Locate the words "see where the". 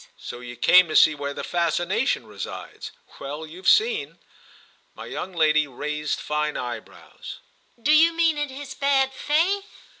0.95-1.43